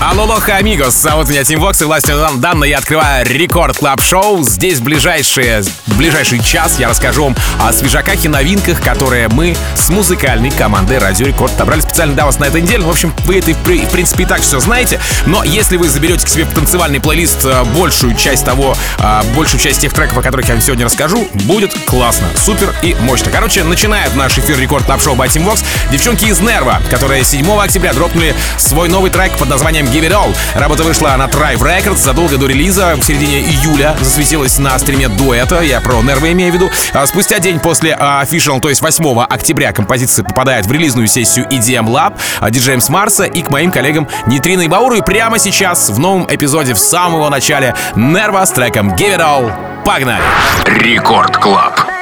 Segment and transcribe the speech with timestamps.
[0.00, 4.42] Алло, алоха, amigos, зовут меня Tim Vox, и властью данной я открываю Record Club Show.
[4.42, 10.50] Здесь ближайшие, ближайший час я расскажу вам о свежаках и новинках, которые мы с музыкальной
[10.50, 12.82] командой Радио Рекорд отобрали специально для вас на этой неделе.
[12.82, 15.00] В общем, вы это, в принципе, и так все знаете.
[15.26, 19.80] Но если вы заберете к себе в плейлист э, большую часть того, э, большую часть
[19.80, 23.30] тех треков, о которых я вам сегодня расскажу, будет классно, супер и мощно.
[23.30, 27.48] Короче, начинает наш эфир Record Club Show by Tim Vox девчонки из NERVO, которые 7
[27.60, 30.34] октября дропнули свой новый трек под названием Give It All.
[30.54, 35.60] Работа вышла на Tribe Records задолго до релиза, в середине июля засветилась на стриме дуэта,
[35.62, 36.70] я про NERVO имею в виду.
[36.92, 41.86] А спустя день после Official, то есть 8 октября, композиция попадает в релизную сессию EDM
[41.86, 44.96] Lab, к диджеям с Марса и к моим коллегам Nitrino и Бауру.
[44.96, 49.84] И прямо сейчас, в новом эпизоде, в самом начале, NERVO с треком Give It All.
[49.84, 50.22] Погнали!
[50.66, 51.93] Record Club.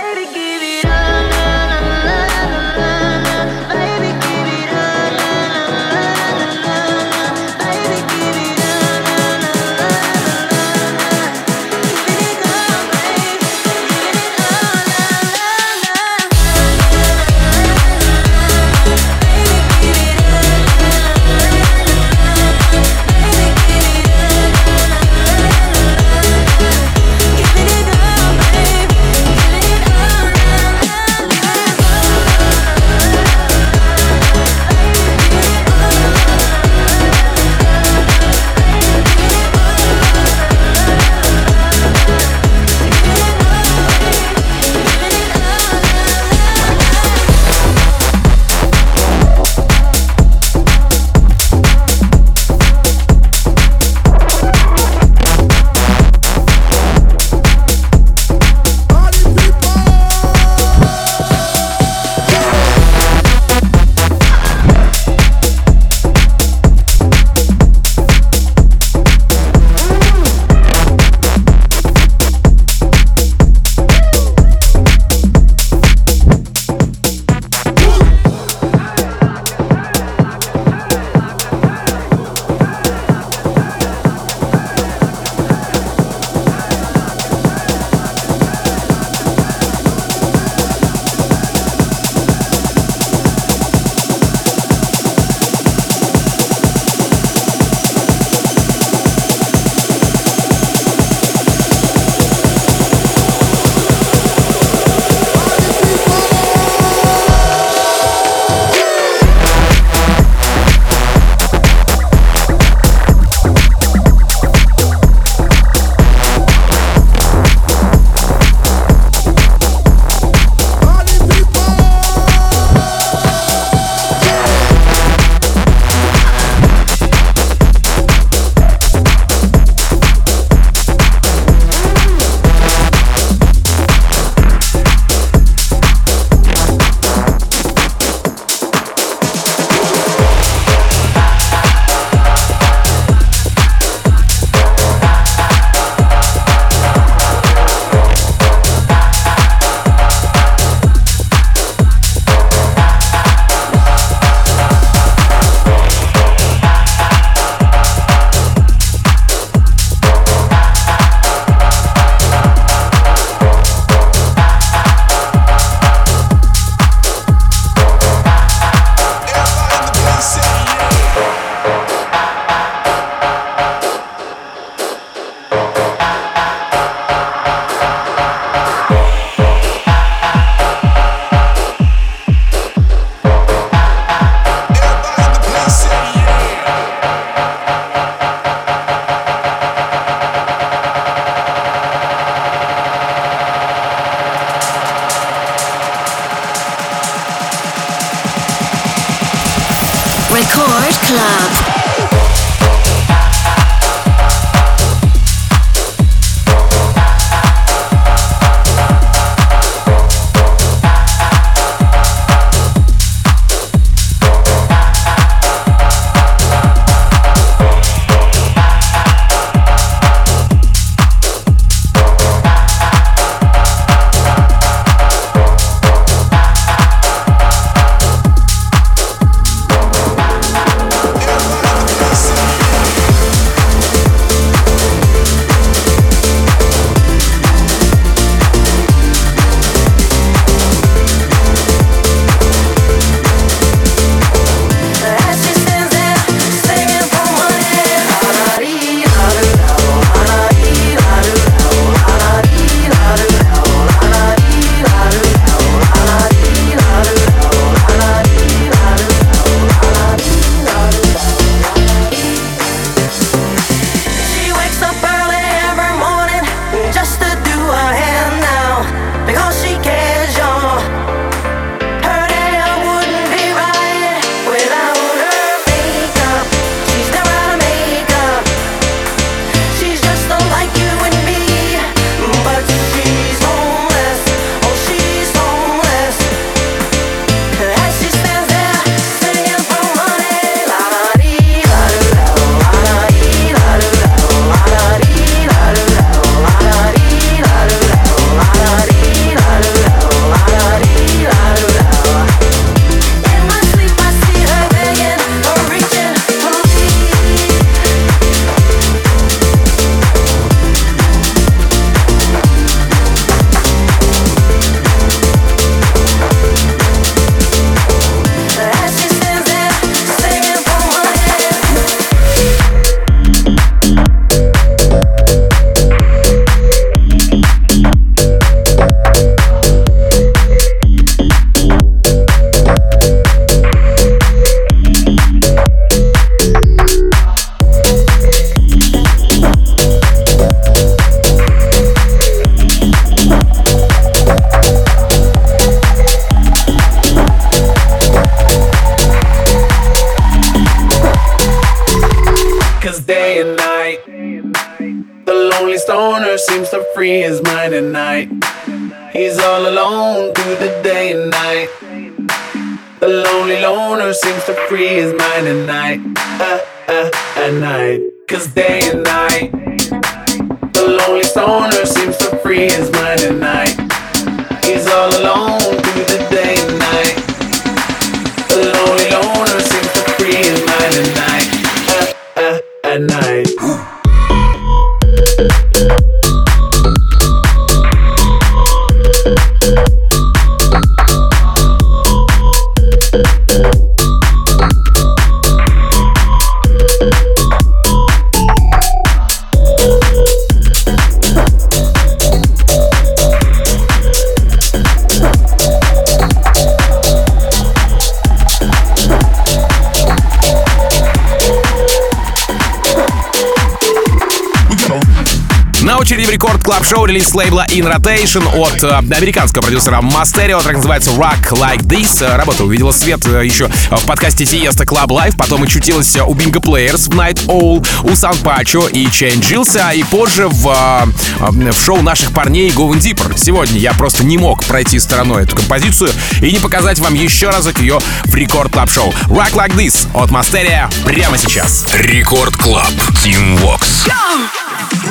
[416.94, 422.22] шоу релиз лейбла In Rotation от э, американского продюсера Masteria, Трек называется Rock Like This.
[422.22, 426.60] Э, работа увидела свет э, еще в подкасте Siesta Club Live, потом очутилась у Bingo
[426.60, 431.08] Players в Night Owl, у San Pacho и Ченджился, а и позже в,
[431.38, 433.38] в шоу наших парней Going Deeper.
[433.38, 436.10] Сегодня я просто не мог пройти стороной эту композицию
[436.42, 439.14] и не показать вам еще разок ее в Record Club Show.
[439.28, 441.86] Rock Like This от Masteria прямо сейчас.
[441.94, 442.92] Record Club.
[443.24, 444.06] Team Vox.
[444.06, 444.46] Go!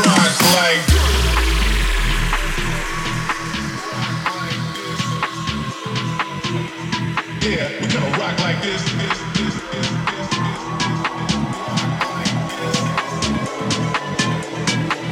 [0.05, 1.10] Rock like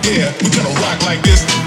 [0.10, 1.59] Yeah, we gonna rock like this.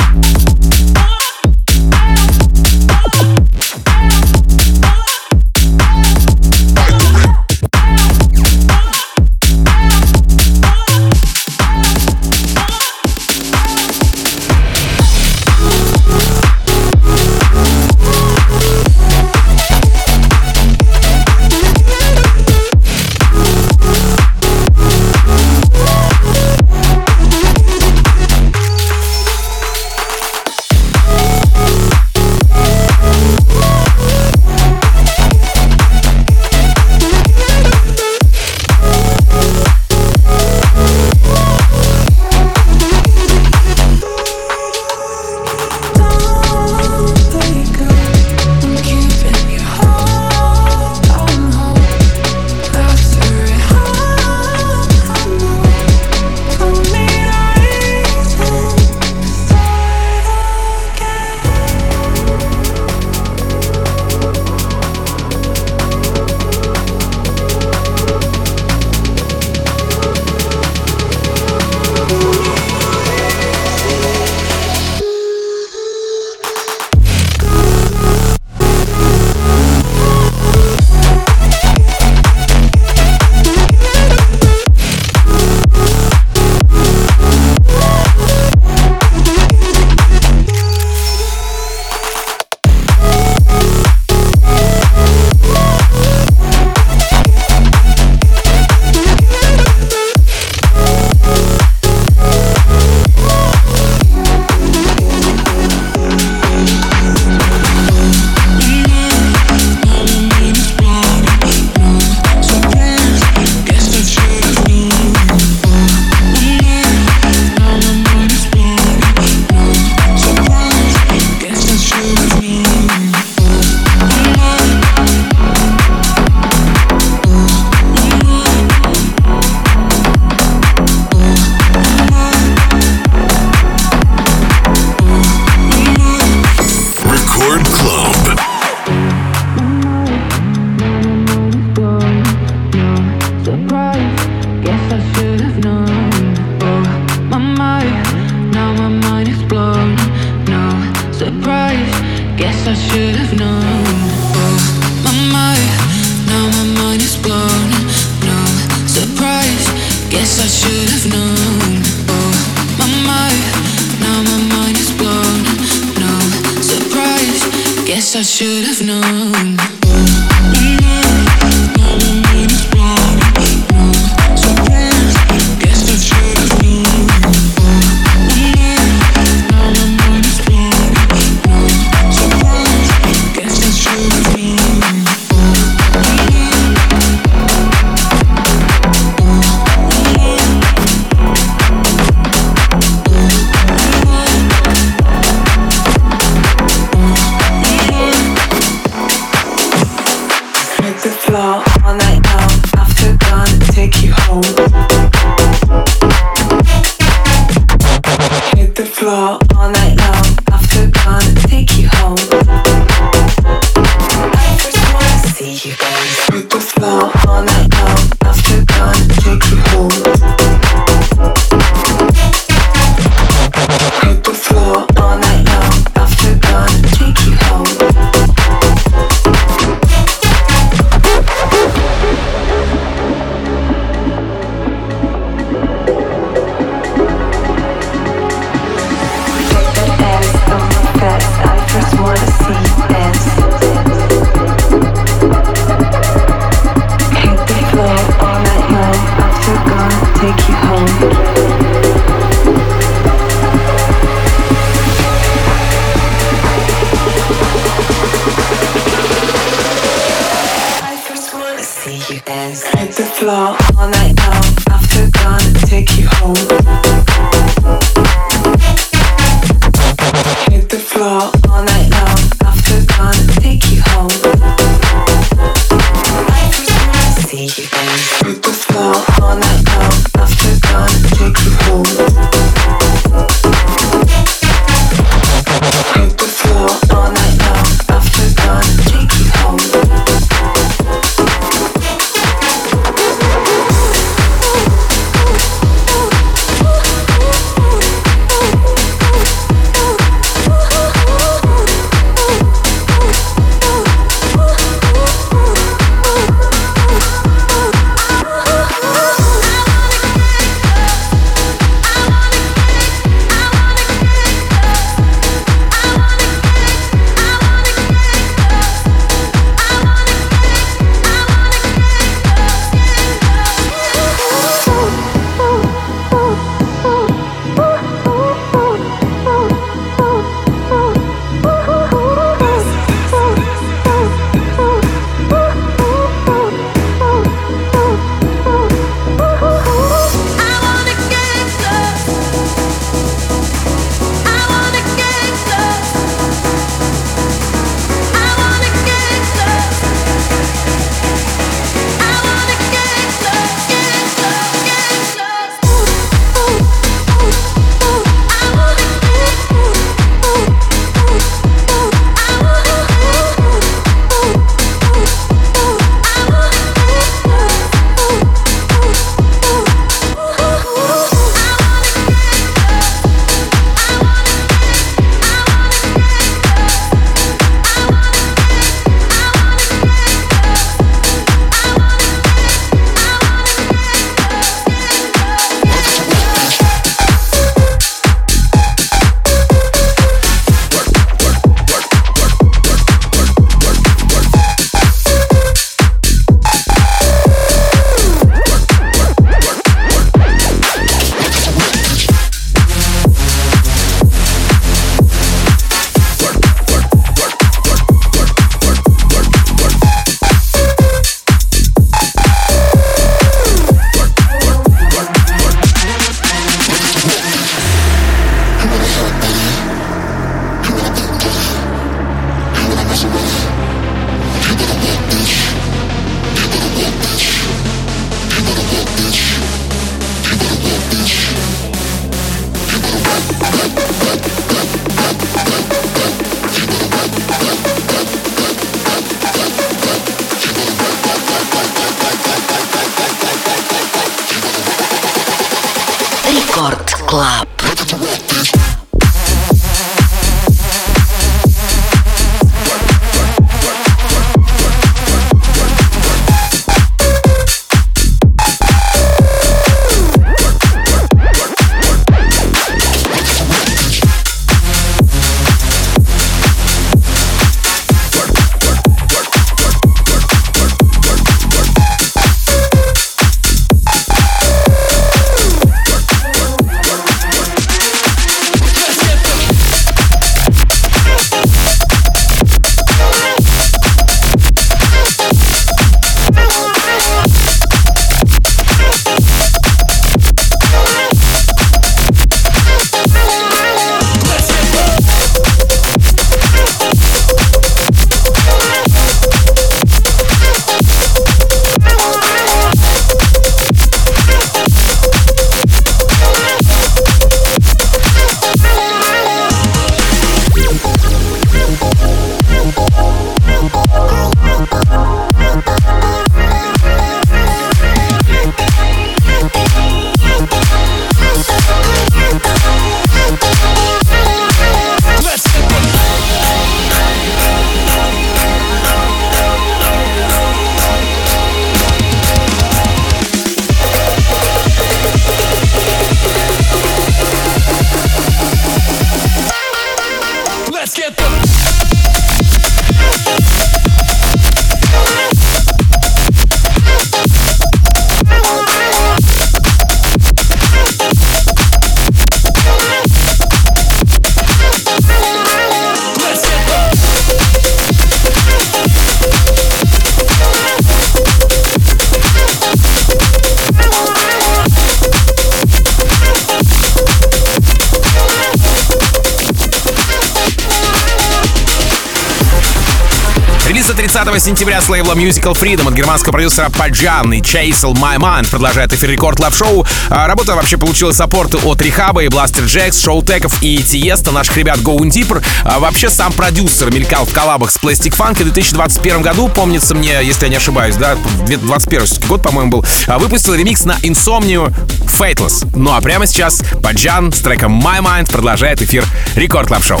[573.68, 578.94] 30 сентября с лейбла Musical Freedom от германского продюсера Паджан и Chasel My Mind продолжает
[578.94, 579.86] эфир рекорд лав шоу.
[580.08, 584.56] А, работа вообще получила саппорт от Рихаба и Бластер Джекс, Шоу Теков и Тиеста, наших
[584.56, 585.44] ребят Going Deeper.
[585.64, 590.18] А, вообще сам продюсер мелькал в коллабах с Plastic Funk в 2021 году, помнится мне,
[590.22, 594.72] если я не ошибаюсь, да, 2021 год, по-моему, был, а, выпустил ремикс на Insomnia
[595.04, 595.68] Fateless.
[595.74, 599.04] Ну а прямо сейчас Паджан с треком My Mind продолжает эфир
[599.34, 600.00] рекорд лав шоу.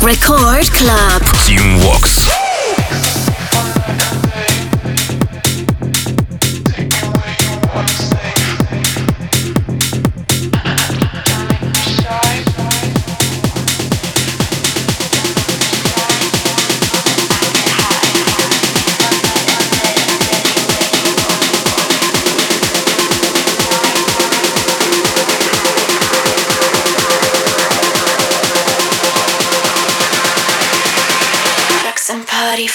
[0.00, 1.24] Record Club.
[1.44, 1.82] Team
[2.90, 4.29] X.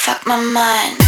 [0.05, 1.04] fuck my mind.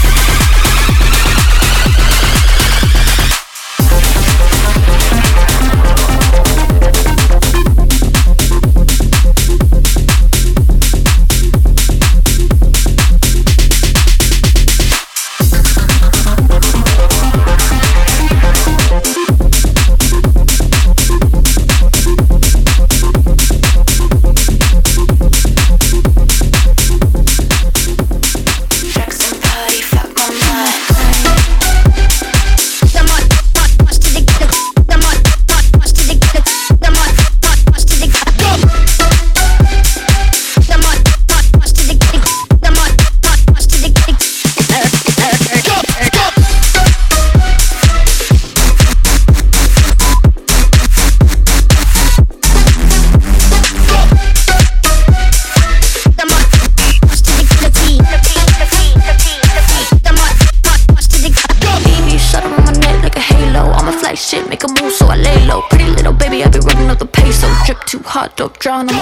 [68.41, 68.96] up drowning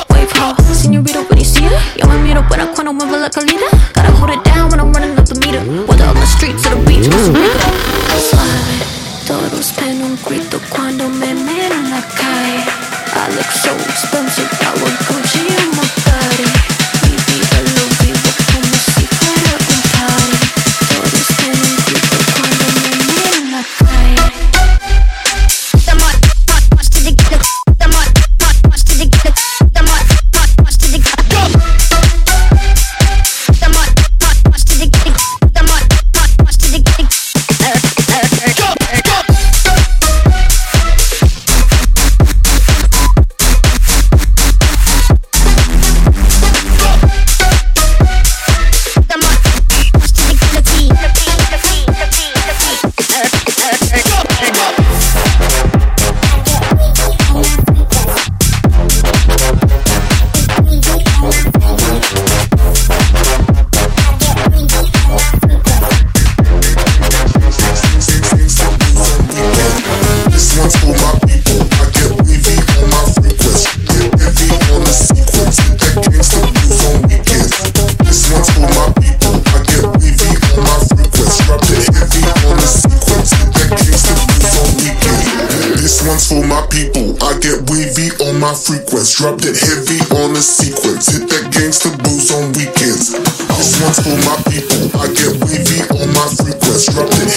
[93.82, 94.88] One's for my people.
[94.96, 96.92] I get wavy on my frequency.
[96.94, 97.35] Dropped it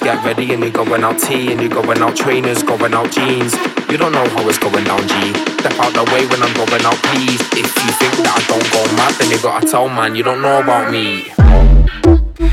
[0.00, 3.54] Get ready and you're going out T and you're going out trainers, going out jeans.
[3.88, 5.32] You don't know how it's going down, G.
[5.60, 7.40] Step out the way when I'm going out, please.
[7.52, 10.42] If you think that I don't go mad, then you gotta tell man you don't
[10.42, 11.30] know about me.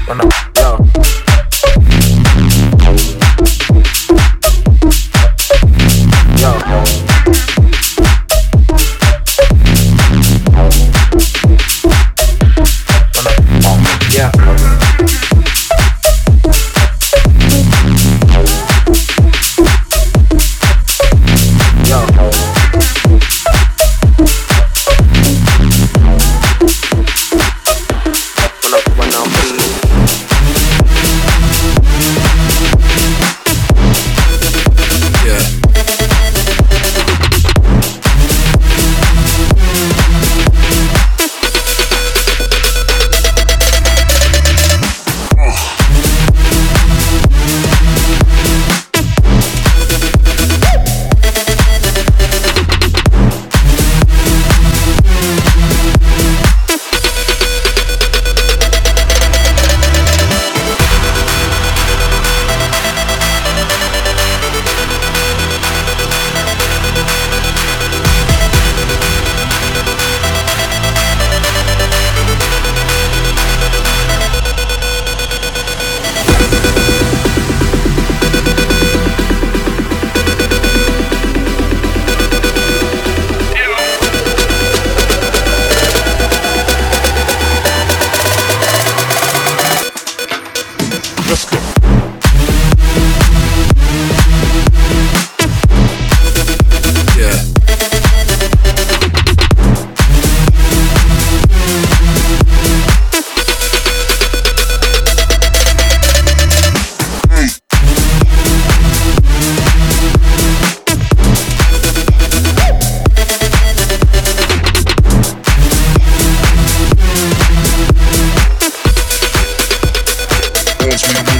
[0.05, 0.48] When I,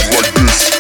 [0.08, 0.79] like this.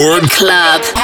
[0.00, 0.99] Record Club.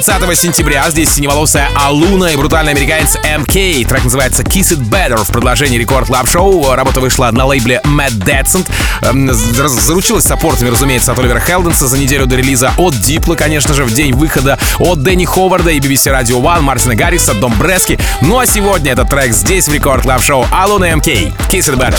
[0.00, 0.88] 30 сентября.
[0.88, 3.86] Здесь синеволосая Aluna и брутальный американец MK.
[3.86, 8.12] Трек называется Kiss It Better в продолжении Record Club Show Работа вышла на лейбле Mad
[8.12, 8.66] Decent.
[9.02, 12.72] Эм, заручилась саппортами, разумеется, от Оливера Хелденса за неделю до релиза.
[12.78, 14.58] От Дипла, конечно же, в день выхода.
[14.78, 17.98] От Дэнни Ховарда и BBC Radio One, Мартина Гарриса, Dombresky.
[18.22, 21.34] Ну а сегодня этот трек здесь в Record Club Show Aluna MK.
[21.50, 21.98] Kiss It Better.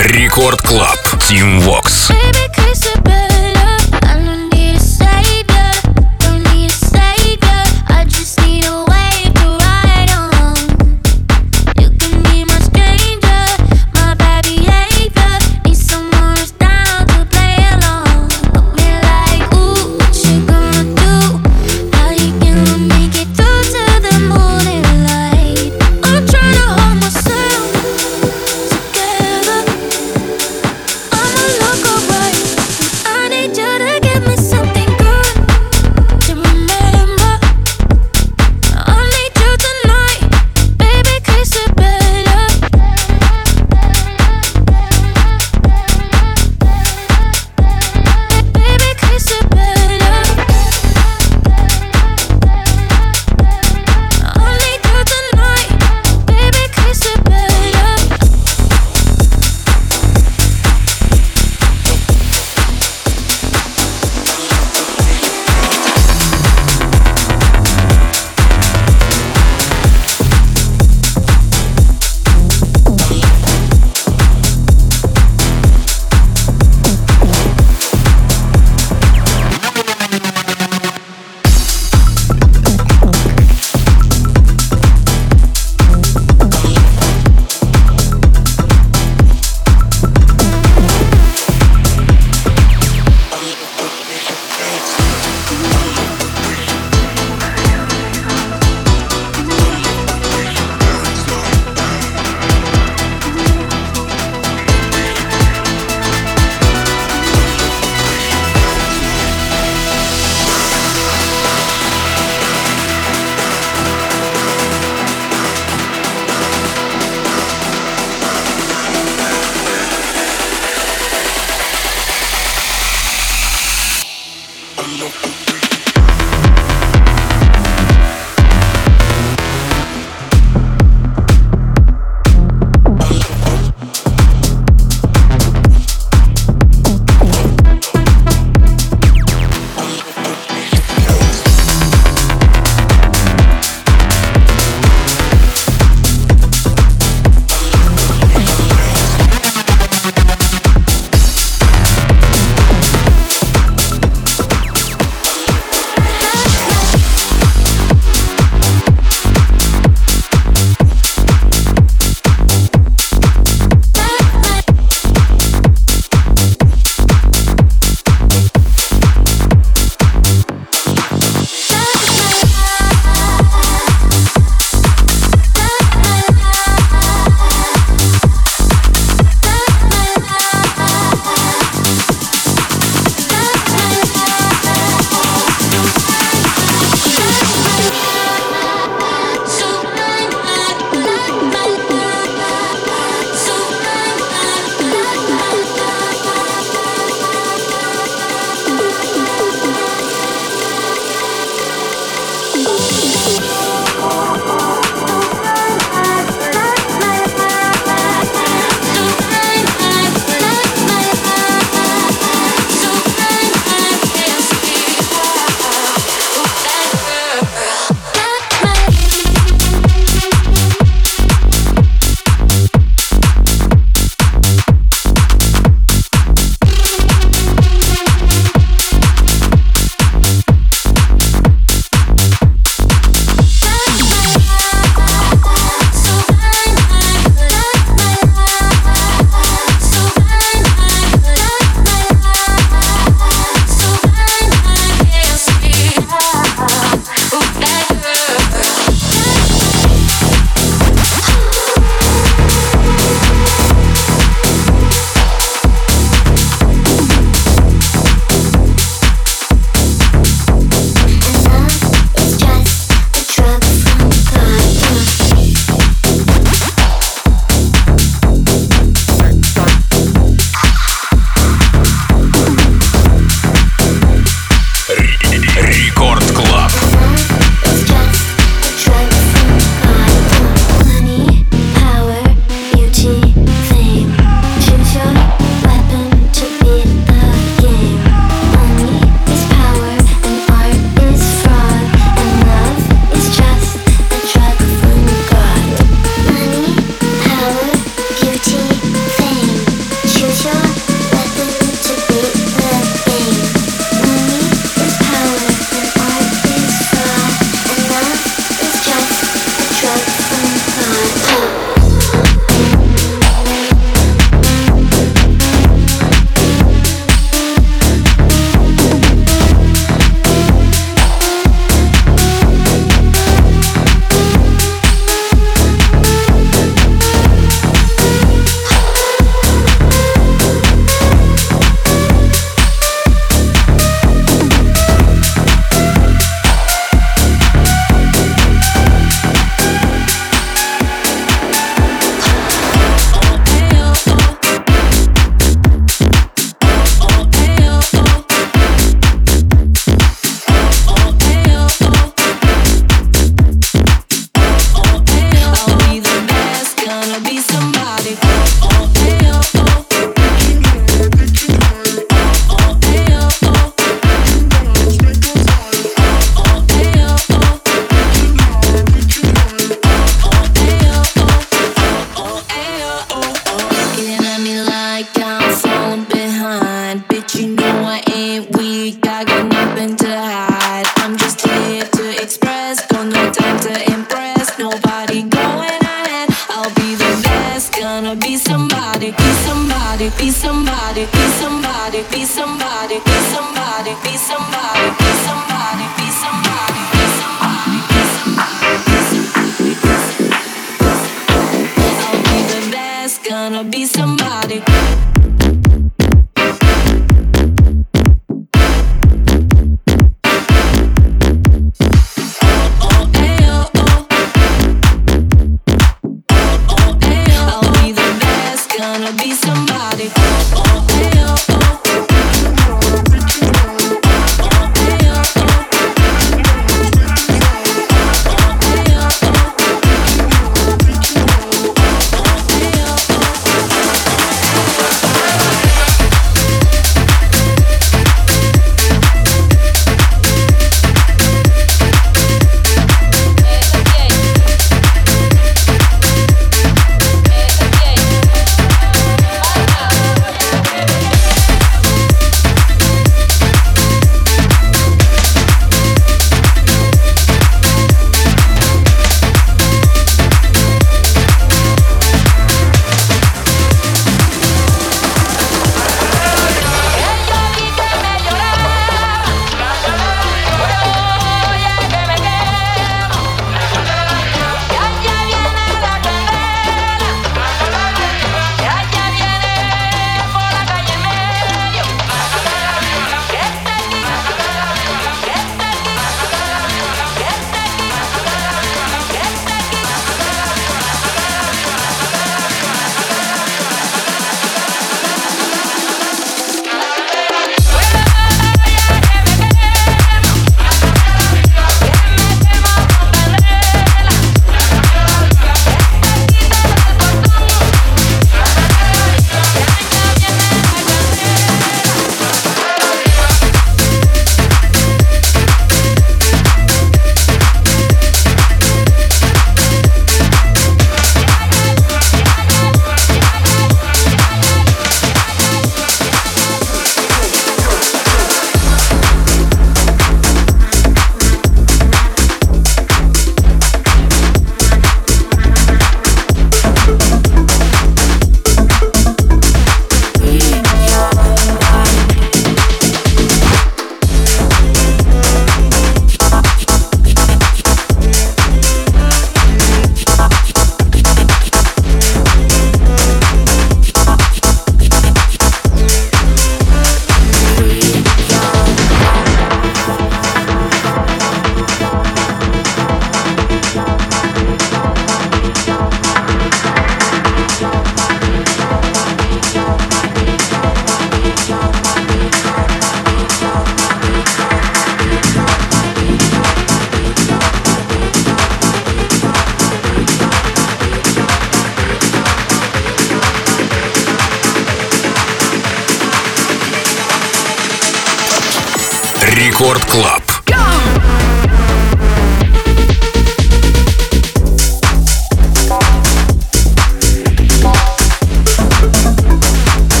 [0.00, 0.98] Record Club.
[1.30, 2.10] Tim Vox.
[2.10, 2.51] Baby,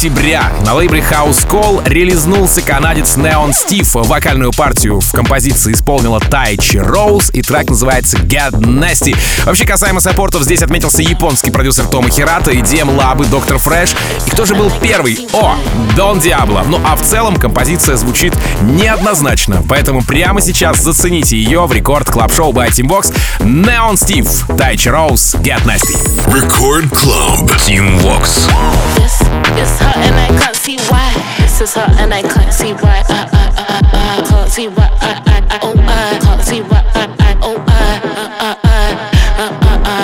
[0.00, 4.08] октября на лейбле House Call релизнулся канадец Neon Steve.
[4.08, 9.14] Вокальную партию в композиции исполнила Тайчи Роуз, и трек называется Get Nasty.
[9.44, 13.90] Вообще, касаемо саппортов, здесь отметился японский продюсер Тома Хирата, EDM Лабы, Доктор Фрэш.
[14.26, 15.28] И кто же был первый?
[15.34, 15.56] О,
[15.96, 16.64] Дон Диабло.
[16.66, 18.32] Ну а в целом композиция звучит
[18.62, 24.56] неоднозначно, поэтому прямо сейчас зацените ее в Record Club Show by Tim Vox Neon Steve,
[24.56, 25.94] Тайчи Роуз, Get Nasty.
[26.28, 28.48] Record Club Team Vox.
[28.96, 29.29] This
[29.60, 31.12] It's her and I can't see why.
[31.38, 33.04] This is her and I can't see why.
[33.08, 34.88] I, I, I, I, can't see why.
[35.02, 36.82] I, I, oh, I can't see why.
[36.94, 38.88] I, I, oh, I, I, I,
[39.36, 39.98] I, I,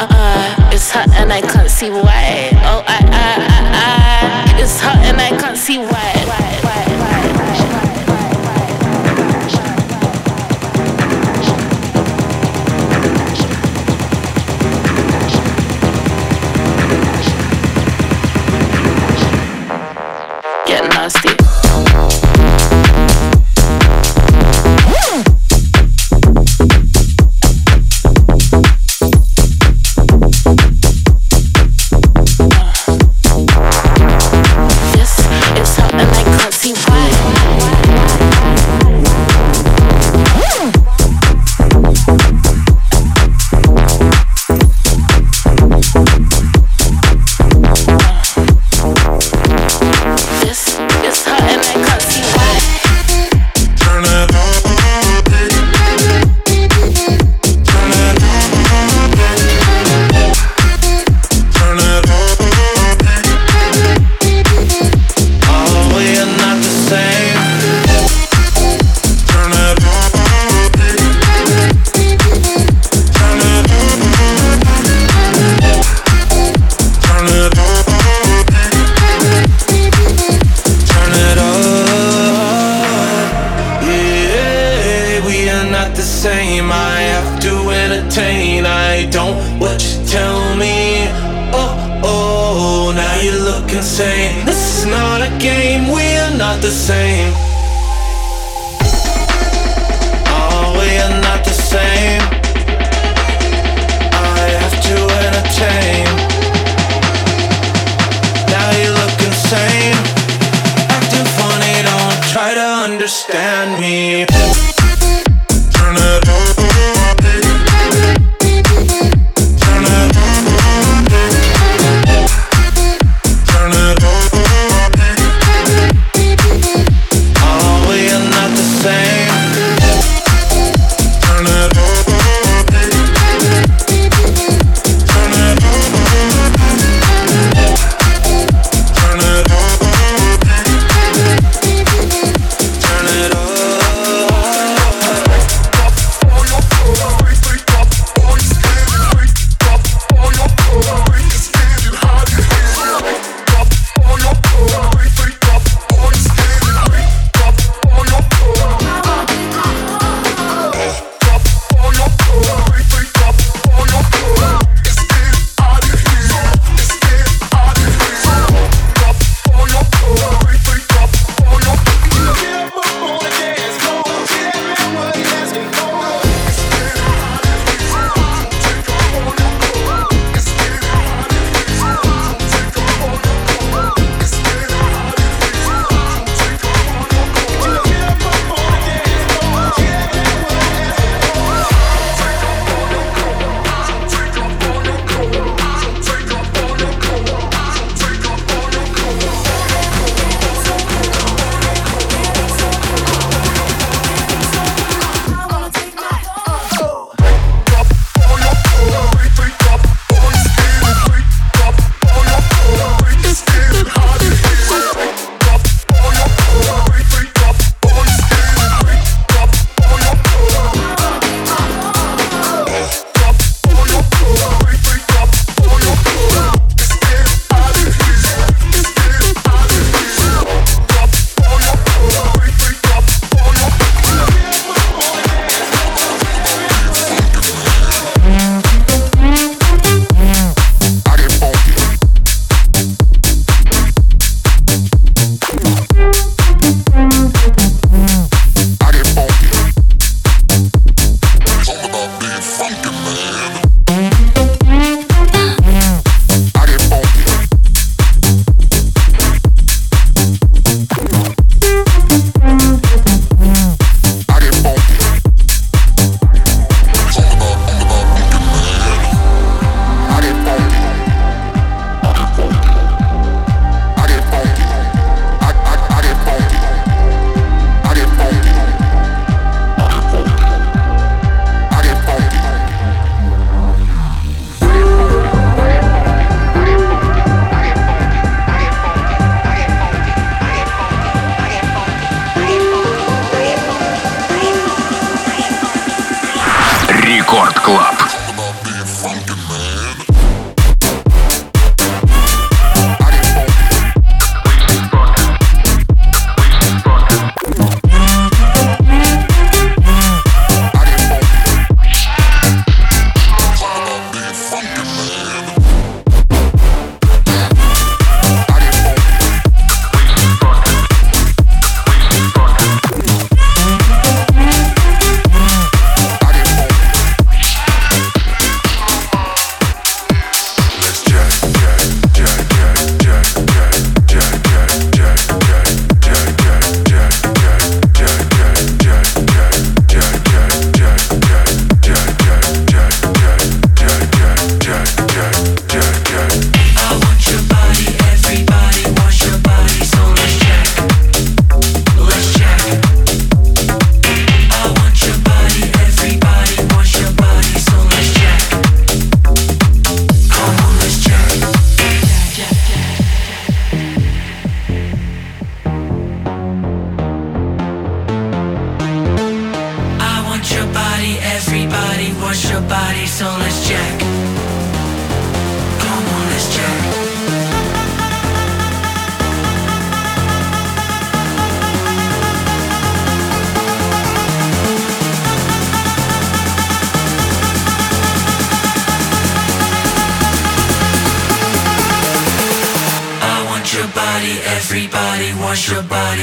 [0.00, 0.74] I, I.
[0.74, 2.50] It's hot and I can't see why.
[2.64, 4.62] Oh, I, I, I, I.
[4.62, 6.11] It's her and I can't see why.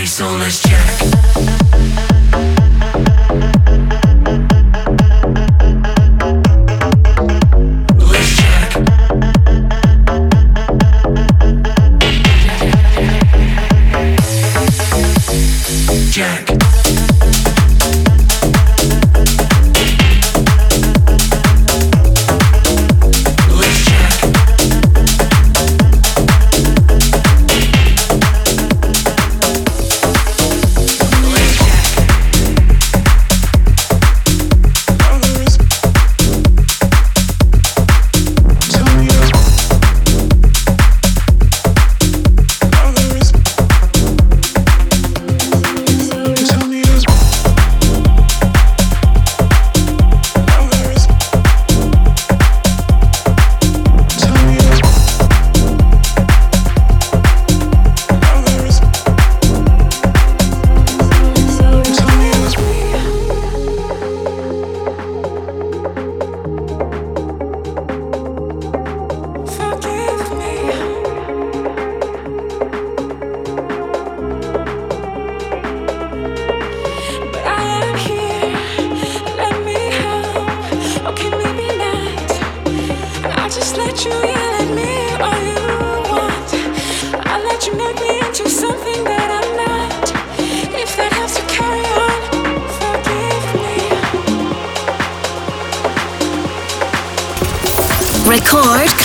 [0.05, 0.68] so let's.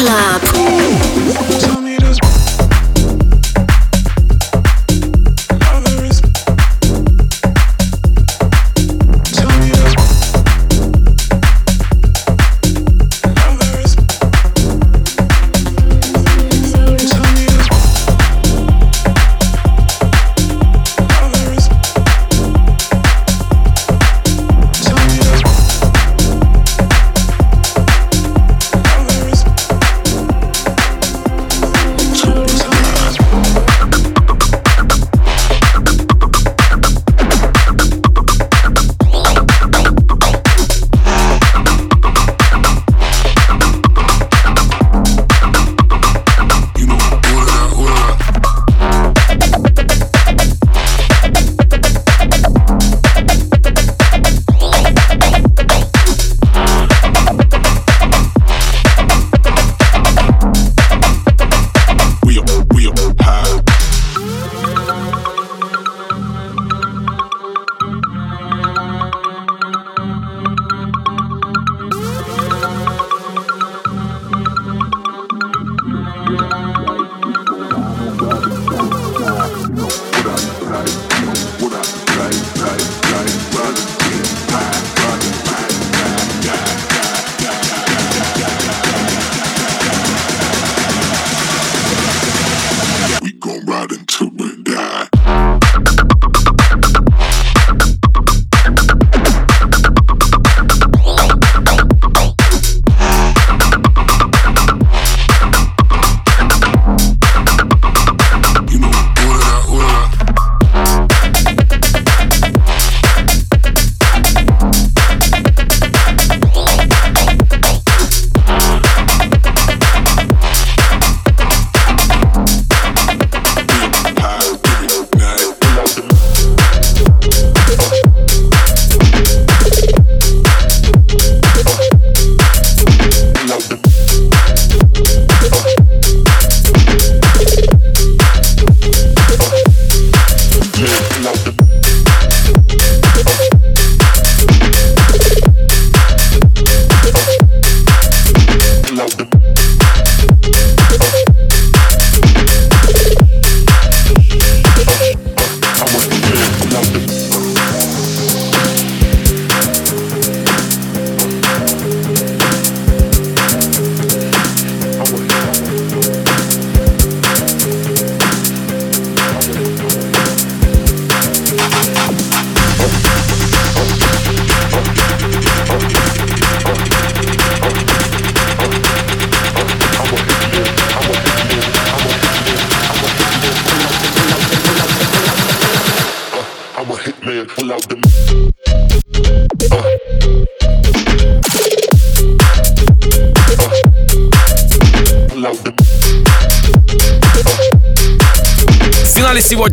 [0.05, 1.74] Club.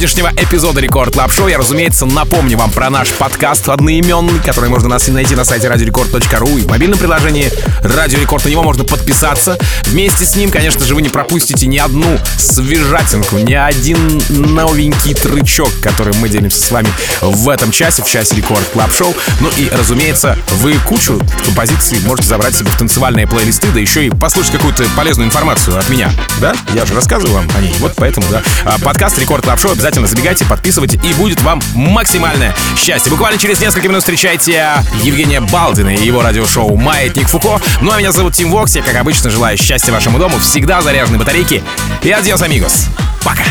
[0.02, 4.89] Сегодняшнего эпизода Record Club Show я, разумеется, напомню вам про наш подкаст одноименный, который можно
[4.89, 7.52] найти на сайте радиорекорд.ру и в мобильном приложении
[7.84, 8.43] Радио Рекорд.
[8.45, 9.60] На него можно подписаться.
[9.84, 15.70] Вместе с ним, конечно же, вы не пропустите ни одну свежатинку, ни один новенький трэчок,
[15.84, 16.89] который мы делимся с вами
[17.22, 19.14] в этом часе, в часе Record Club Show.
[19.39, 24.10] Ну и, разумеется, вы кучу композиций можете забрать себе в танцевальные плейлисты, да еще и
[24.10, 26.10] послушать какую-то полезную информацию от меня.
[26.39, 26.56] Да?
[26.74, 27.76] Я же рассказываю вам о ней.
[27.78, 28.41] Вот поэтому, да.
[28.66, 33.10] А, подкаст Record Club Show обязательно забегайте, подписывайте, и будет вам максимальное счастье.
[33.10, 37.60] Буквально через несколько минут встречайте Евгения Балдина и его радиошоу «Маятник Фуко».
[37.82, 38.76] Ну а меня зовут Tim Vox.
[38.76, 41.64] Я, как обычно, желаю счастья вашему дому, всегда заряженной батарейки.
[42.02, 42.88] И adiós, amigos.
[43.24, 43.44] Пока.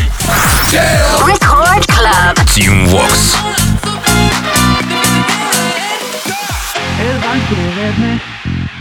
[7.31, 8.21] A quererme,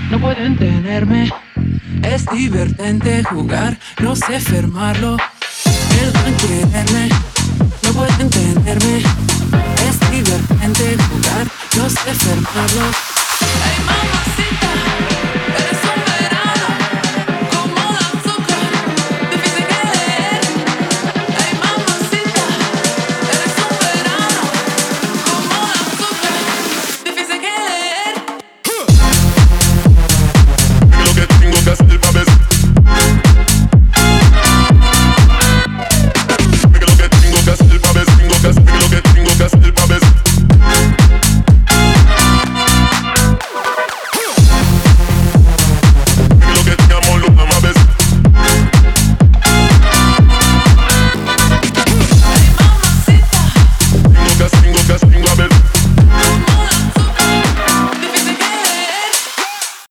[0.10, 1.32] no pueden tenerme.
[2.02, 5.18] Es divertente jugar, no sé fermarlo.
[6.02, 7.10] Él va a quererme,
[8.00, 9.04] pueden tenerme.
[9.90, 14.29] Es divertente jugar, no sé fermarlo.